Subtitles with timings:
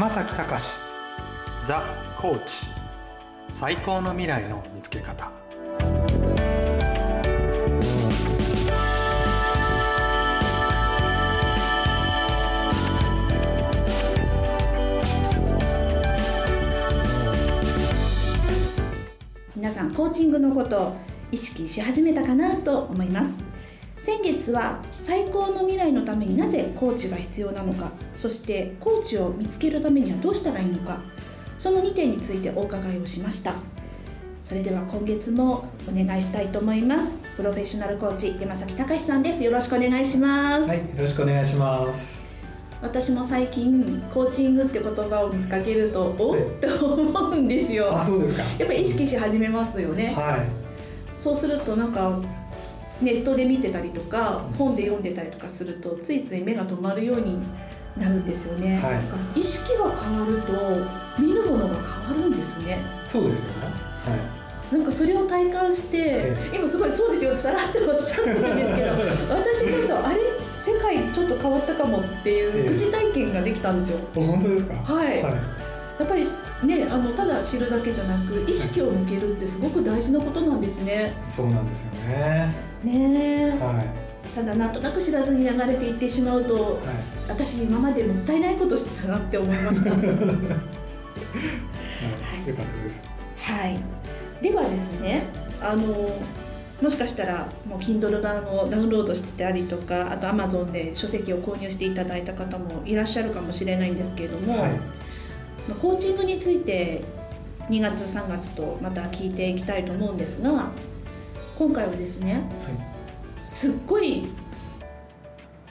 [0.00, 0.78] 山崎隆
[1.62, 1.84] ザ・
[2.16, 2.68] コーチ
[3.50, 5.30] 最高の未来の見つけ方。
[19.54, 20.96] 皆さんコーチングのことを
[21.30, 23.49] 意識し始めたかなと思います。
[24.02, 31.00] 先月は最高の未来のためになぜコーチが必要なのかそしてコーチを見つけるためにはどうしたらいいのか
[31.58, 33.54] その2点についてお伺いをしました。
[34.42, 37.20] それでは今月もお願いしたいと思います。
[37.36, 39.44] プロフェッショナルコーチ山崎隆さんです。
[39.44, 42.30] よろしくお願いします、はいよろしくお願いします。
[42.80, 47.94] 私も最近コーチングって言葉を見つかけるとおっはいと思うんですよ。
[47.94, 48.42] あそうですか。
[48.42, 50.14] やっぱり意識し始めますよね。
[50.16, 51.20] はい。
[51.20, 52.18] そうするとなんか
[53.00, 57.38] ネットで見てたりとか本で読んでたりとかするとついつい目が止まるように
[57.96, 58.94] なるんですよね、は
[59.36, 59.40] い。
[59.40, 60.52] 意識が変わると
[61.20, 62.78] 見るものが変わるんですね。
[63.08, 63.52] そうですよね。
[64.04, 64.40] は
[64.70, 68.90] なんかそれを体感して、え今すごいそうですよってさらっておっしゃってるんですけど
[69.34, 70.20] 私ちょっとあれ
[70.60, 72.66] 世界ちょっと変わったかもっていええ。
[72.68, 73.98] うプチ体験ができたんですよ。
[74.14, 74.74] 本当ですか？
[74.74, 75.30] はい、は
[76.00, 76.24] やっぱり
[76.66, 81.12] ねあのただ知るだけじゃなく意識を向けるってすごく大事なことなんですね。
[81.28, 82.54] いそうなんですよね。
[82.82, 83.58] ねえ。
[83.58, 84.34] はい。
[84.34, 86.74] ただなんとなく知らずに流れていってしまうとはい。
[87.28, 89.90] 私今までもったいないことしてたなって思いました。
[89.92, 90.14] はい、よ
[92.56, 93.04] かったです。
[93.36, 93.78] はい。
[94.42, 95.24] ではですね
[95.60, 96.08] あの
[96.80, 104.70] もしかしたらもう Kindle 版をダウンロードしたりとかあと Amazon で書籍を購入していただいた方もいらっしゃるかもしれないんですけれども、はい。
[104.70, 105.09] まあ
[105.80, 107.02] コーチングについて
[107.68, 110.68] 2月3月とまた聞いていきたいと思うんですが
[111.58, 112.42] 今回はですね
[113.42, 114.26] すっごい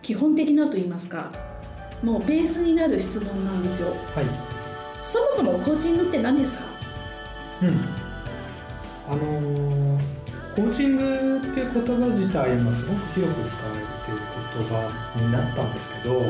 [0.00, 1.32] 基本的なと言いますか
[2.02, 3.88] もうベースになる質問なんですよ。
[4.14, 4.26] はい。
[5.00, 6.62] そもそもコーチングって何ですか？
[7.62, 7.68] うん。
[9.08, 10.02] あのー
[10.56, 14.20] コーチングって言葉自体今すごく広く使われている
[14.58, 16.28] 言葉になったんですけど、はい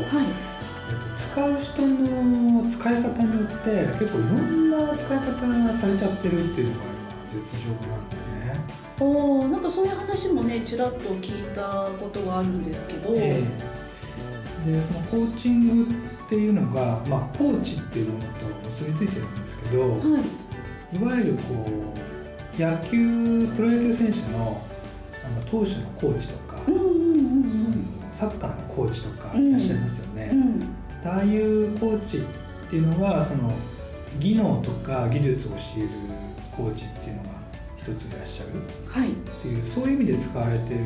[0.91, 6.93] えっと、使う人の使い方によって結構いろんな使い方がされちゃってるっていうのが今
[7.29, 8.33] 実情なんですね。
[9.01, 11.63] おーなんかそういう話もねちらっと聞いた
[11.99, 13.43] ことがあるんですけど、え
[14.67, 14.71] え。
[14.71, 20.97] でそのコーチングっていうのが、まあ、コーチっていうものと結びついてるんですけど、はい。
[20.97, 21.67] いわゆるこ
[22.59, 24.65] う野球プロ野球選手の
[25.25, 26.52] あの投手のコーチとか、
[28.23, 29.49] サッカーのコーチとかうん。
[29.49, 30.31] いらっしゃいますよね。
[31.05, 32.21] ああいうコーチっ
[32.71, 33.53] ていうのはその
[34.21, 35.89] 技能とか技術を教える
[36.57, 37.31] コーチっていうのが
[37.77, 38.51] 一ついらっしゃる。
[38.89, 39.11] はい。
[39.11, 40.81] っていうそういう意味で使われてる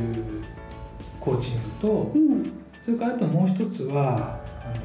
[1.20, 2.52] コーチングとうん。
[2.80, 4.80] それからあともう一つはあの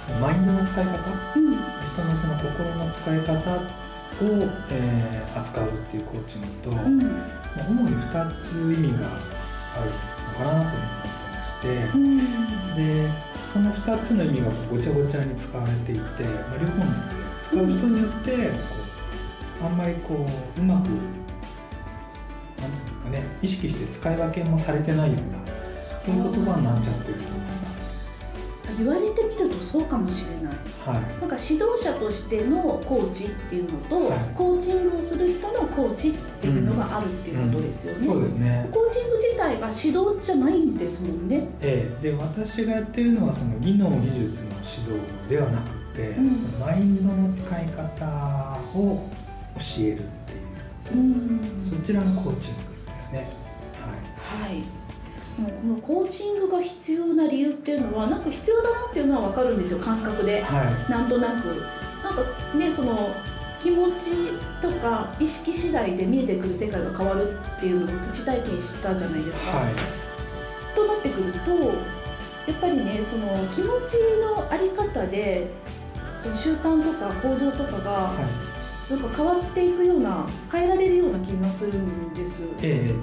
[0.00, 0.92] そのマインドの使い方。
[1.36, 1.52] うん。
[1.52, 3.66] 人のその心の使い方を、
[4.70, 6.98] えー扱うっていうコーチングと、うん。
[6.98, 7.04] ま
[7.58, 9.06] あ主に2つ意味が
[9.76, 10.15] ある。
[10.15, 10.70] のかな
[11.60, 12.48] というふうに思ってまして。
[12.48, 13.08] うんで
[13.52, 18.36] その2つの意味がこうごちゃごちゃに使われていて、まあ、両方の意味で使う人によってこ
[19.62, 20.26] うあんまりこ
[20.58, 20.88] ううまく
[22.60, 27.90] なんていうんですかね意識して使い分けもされてないようなそういう言葉になっちゃってると思います。
[28.76, 29.22] 言われて
[29.56, 30.56] とそうかもしれない。
[30.84, 31.20] はい。
[31.20, 34.18] なんか指導者としてのコーチっていうのと、はい。
[34.34, 41.48] コーチングをする人のコーチっていうのがあるっていうことですよね、そうですね、コーチング自体が指導じゃないんですもんね。
[41.60, 42.02] ええ。
[42.02, 46.36] で私がやってるのはその技能技術の指導ではなくて、うん。
[46.36, 49.08] そのマインドの使い方を
[49.58, 50.98] 教えるっていう。
[50.98, 51.40] うん。
[51.68, 53.28] そちらのコーチングですね。
[54.36, 54.50] はい。
[54.50, 54.85] はい
[55.36, 60.42] このコーチングが必要な理由っていうのはなんか必要だなっていうのは分かるんですよ感覚で。
[60.42, 60.90] はい。
[60.90, 61.62] なんとなく。
[62.02, 62.22] なんか
[62.54, 63.14] ねその
[63.60, 64.10] 気持ち
[64.62, 69.50] とか意識次第で見えてくる世界が変わるっていうのをプチ体験したじゃないですか。
[69.50, 69.74] はい。
[70.74, 71.50] となってくると
[72.50, 75.48] やっぱりねその気持ちのあり方で
[76.16, 78.56] その習慣とか行動とかがはい。
[78.90, 82.44] なんか変わっていくような変えられるような気がするんです。
[82.62, 82.94] え。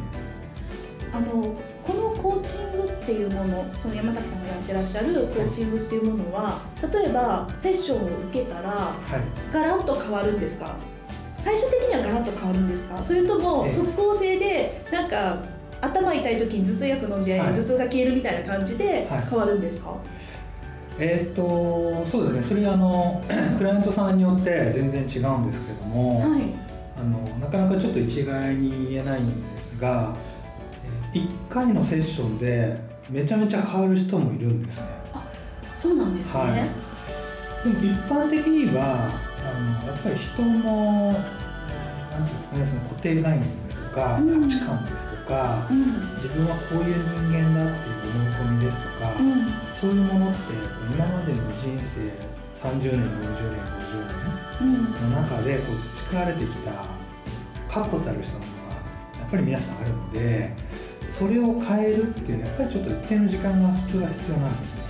[1.14, 1.54] あの
[1.86, 6.60] このコーチングっていうものその山崎さんがやってらっしゃるコーチングっていうものは
[6.94, 9.22] 例えばセッションを受けたらえはい。
[9.52, 10.76] ガラッと変わるんですか？
[11.40, 13.04] 最終的にはガラッと変わるんですか？
[13.04, 13.74] それともええ。
[13.74, 15.38] 即効性でなんか
[15.82, 19.22] 頭痛い時に頭痛薬飲んではい頭痛が消えるみたいな感じではい。
[19.30, 19.94] 変わるんですか、
[21.00, 22.42] えーっとそうですね。
[22.42, 23.22] それはあの
[23.58, 26.44] クライアントさんによって全然違うんですけども、はい。
[26.96, 30.16] あのなかなかちょっと一概に言えないんですが
[31.14, 32.78] 1回のセッションで
[33.10, 34.88] めちゃめちゃ変わる人もいるんですね。
[35.76, 36.54] そうなんですね、はい。
[36.54, 39.12] でも一般的には
[39.44, 44.42] あのやっぱり人のなんていうんですかねその固定概念ですとか、うん。
[44.42, 46.16] 価値観ですとかうん。
[46.16, 49.54] 自分はこういう人間だっていう思い込みですとか、うん。
[49.72, 50.40] そういうものって
[50.94, 52.10] 今までの人生
[52.56, 56.86] 30年40年50うん年の中でこう培われてきた
[57.68, 58.76] 確固たるしたものが
[59.20, 60.56] やっぱり皆さんあるので
[61.08, 64.84] それを変えるっていうのはやっぱりちょっと一定の時間が普通は必要なんですね。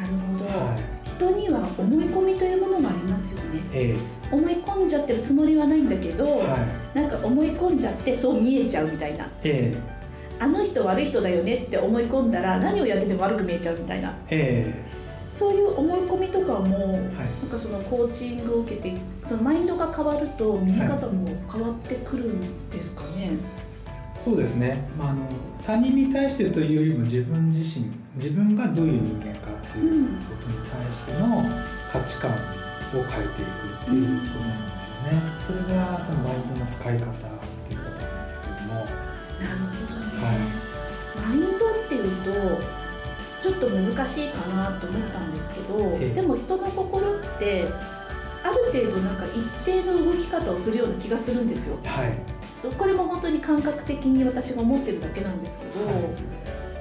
[0.00, 1.08] なるほど、はい。
[1.08, 3.62] 人には思い込みというものがありますよね。
[3.72, 3.96] え
[4.30, 6.56] 思い込んじゃってるつもりはないんだけど、えは
[6.94, 6.98] い。
[6.98, 9.30] なんか思い込んじゃってそう見えちゃうみたいな。
[9.44, 9.74] え
[10.38, 14.16] あの人悪い人だよねって思い込んだら何をやってても悪く見えちゃうみたいな。
[14.28, 15.02] ええ。
[15.30, 16.96] そういう思い込みとかもえはい。
[16.96, 18.96] なんかそのコーチングを受けて
[19.26, 23.30] そのマインドが変わると見え方も変わってくるんですかね、
[24.22, 25.26] そうですね、まあ、あの
[25.66, 31.44] 他人に対してというよりも自分自身自分がどういう人間かっていうことに対しての
[31.90, 32.34] 価値観を
[32.92, 35.22] 変えていくっていうことなんですよね。
[35.40, 37.08] それがそのマインドの使い方っ
[37.66, 40.62] ていうことなんですけども、なるほどね、は
[41.26, 42.82] マインドっていうと
[43.42, 46.14] ちょっと難しいかなと思ったんですけど、ええ。
[46.14, 47.66] でも人の心って
[48.44, 51.78] ある程度なんか一定の動き方をするような気がするんですよ。
[51.84, 55.92] はい、これも本当に感覚的に私が思ってるだけなんですけど、は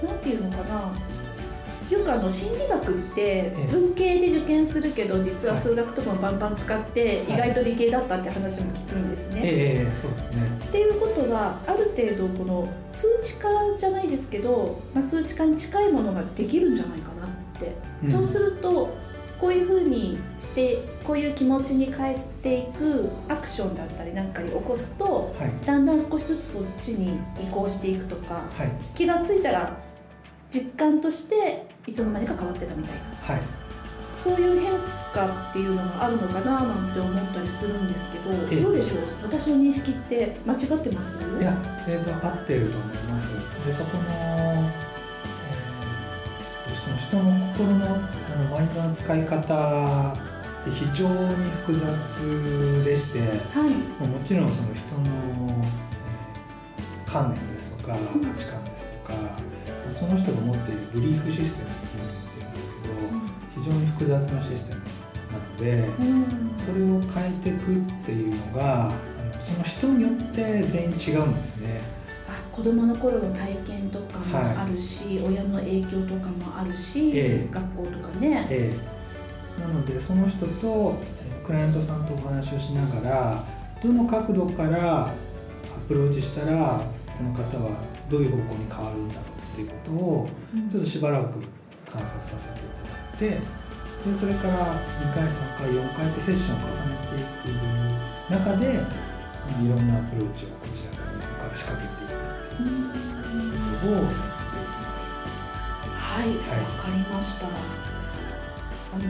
[0.03, 0.93] なんていうのかな。
[1.91, 3.67] よくあの心理学ってええ。
[3.69, 9.41] 文系で受験するけど実は数学とかもバンバン使って意外と理系だったって話も聞くんですね。
[9.43, 10.47] ええそうですね。
[10.67, 17.29] っていうことはある程度この数値化じゃないですけど、まあ、数値化に近いものができるんじゃないかなっ
[17.59, 17.75] て。
[18.05, 18.11] うん。
[18.13, 18.95] そうすると
[19.41, 25.65] こういうふうにしてこういう気持ちに変えていくアクションだったりなんかに起こすとはい。
[25.65, 28.71] だんだん少しずつそっちに移行していくとかはい。
[28.93, 29.77] 気がついたら
[30.51, 33.01] 実感としていつの間にか変わってたみたいな。
[33.35, 33.41] はい。
[34.19, 34.73] そういう変
[35.11, 38.61] 化っていうのがあるのかななんて思ったりするんですけど、ええ。
[38.61, 38.99] どうでしょう？
[39.23, 41.17] 私の認識って間違ってます？
[41.17, 41.57] いや、
[41.87, 43.33] えー、と合ってると思います。
[43.65, 44.69] でそこの、
[46.91, 53.19] の人の心のあのマインドの使い方って非常に複雑でして、
[53.53, 55.05] はいもちろんその人の、
[55.49, 55.91] えー
[57.11, 57.99] 観念ですとか価
[58.39, 59.13] 値観ですとか、
[59.89, 66.05] その人が持っているブリーフシステムっていうのがあるんですけど非常に複雑なシステムなので。
[66.05, 68.93] うんそれを変えていくっていうのがあの
[69.43, 71.81] その人によって全員違うんですね。
[72.29, 73.99] あ子供の頃の体験と
[74.71, 77.53] るし、親の影響とかもあるし、ええ。
[77.53, 78.91] 学校とかね、ええ。
[79.61, 83.43] なのでその人とえークライアントさんとお話をしながら
[83.81, 85.13] どの角度からア
[85.87, 86.81] プローチしたら
[87.17, 87.77] この方は
[88.09, 89.23] どういう方向に変わるんだろう
[89.53, 90.69] っていうことをうん。
[90.69, 91.39] ちょっとしばらく
[91.89, 92.63] 観察させてい
[93.17, 93.39] ただいて
[94.09, 96.97] でそれから2回3回4回ってセッションを重ね
[97.43, 104.40] ていく中でいろんなアプローチをこちら側から仕掛けていくっていううんことを。
[106.11, 106.79] はい、わ、はい。
[106.79, 107.47] かりました。
[108.93, 109.03] あの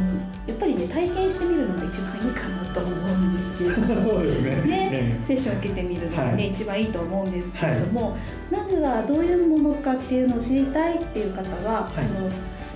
[0.45, 4.01] やっぱりね体験してみるのが一番いいかなと思うんですけれど。
[4.01, 4.12] も。
[4.13, 4.51] そうですね。
[4.68, 6.50] ね、セッション受けてみるのがね、はい。
[6.51, 8.16] 一番いいと思うんですけれども、
[8.52, 12.06] まずはどういうものかっていうのを知りたいっていう方は、はい。
[12.06, 12.30] あの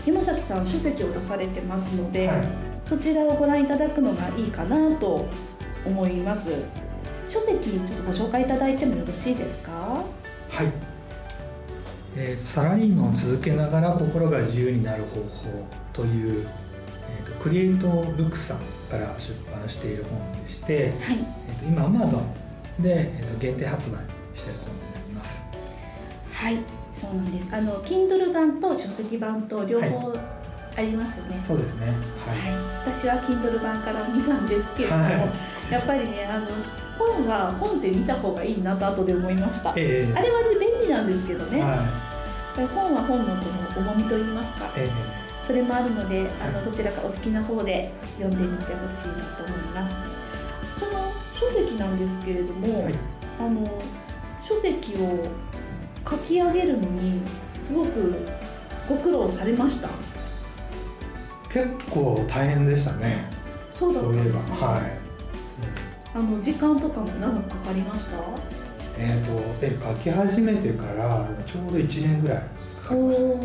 [0.05, 2.37] 山崎さん書籍を出されてますので、はい。
[2.83, 5.27] そちらをご覧いただくのがいいかなと
[5.85, 6.51] 思います。
[7.27, 9.71] 書籍ちょっとご紹介いただいてもよろしいですか？
[10.49, 10.67] はい。
[12.17, 16.47] えーとサラリーマンを続けながら心が自由になる方法という、
[17.09, 21.19] えーとクリエイトブックさんから出版している本でして、はい。
[21.49, 22.23] えーと今 Amazon
[22.79, 23.95] で、えーと限定発売
[24.35, 25.43] している本になります。
[26.31, 26.59] はい
[26.91, 27.53] そうなんです。
[27.53, 30.13] あの Kindle 版と書籍版と両方
[30.77, 31.87] ありますよね、そうですね。
[31.87, 31.95] はい。
[31.95, 32.01] は
[32.85, 35.71] い、私は Kindle 版から見たんですけれども、はい。
[35.71, 36.47] やっぱりねあの
[36.97, 44.65] 本は本で見た方がいいなと後で思いました、えあれはね便利なんですけどね、はやっぱり本は本のこの重みといいますか。
[44.67, 44.69] い。
[44.77, 44.91] え。
[45.43, 46.65] それもあるのであのはい。
[46.65, 49.95] どちらかお好きな方で読んでみてほしいなと思います。
[50.79, 52.93] その書籍なんですけれども、ーはい。
[53.39, 53.83] あの
[54.43, 55.23] 書籍を
[56.09, 57.21] 書き上げるのに
[57.57, 58.27] すごく
[58.87, 59.89] ご苦労されました？
[61.49, 63.29] 結構大変でしたね。
[63.71, 64.39] そうだったんいえば。
[64.39, 64.81] ですね、はい。
[66.13, 68.17] あの時間とかも長くかかりました？
[68.97, 72.37] えっ、とえ書き始めてからちょうど1年ぐらい
[72.81, 73.25] かかりました。
[73.25, 73.39] お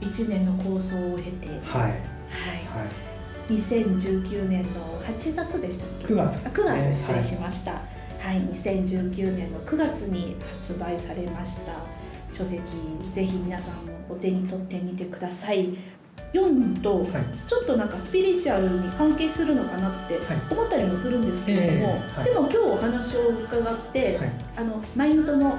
[0.00, 1.92] 1年の構想を経て、はい、はい。
[1.92, 3.52] はい。
[3.52, 6.46] 2019年の8月でしたっけ？9月。
[6.46, 11.72] あ9月失礼しました、はい、2019年の9月に発売されました
[12.30, 12.60] 書籍
[13.14, 15.68] ぜひ皆さんもお手に取ってみてください
[16.34, 17.08] 読むとはい。
[17.46, 20.24] ちょっとなんかスピリチュアルに関係するのかなってはい。
[20.50, 24.32] 思ったりもするんですけれども、でも今日お話を伺って、はい。
[24.56, 25.58] あのマインドのはい。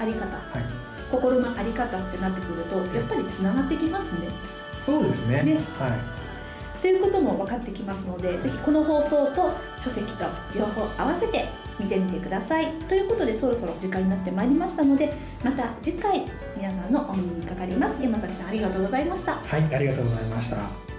[0.00, 0.64] あり方はい。
[1.10, 4.28] 心のあり方ってなってくるとやっぱりつながってきますね。
[4.80, 5.42] そうですね。
[5.42, 5.58] ね。
[5.78, 6.22] はい。
[6.82, 11.48] ということも分かってきますのでぜひこの放送と書籍と両方合わせて
[11.82, 12.66] 見てみてください。
[12.88, 15.12] ということでそろそろ時間になってまいりましたので
[15.44, 16.24] また次回
[16.56, 18.02] 皆さんのお耳にかかります。
[18.02, 19.34] 山崎さんありがとうございました。
[19.34, 20.91] はいありがとうございました。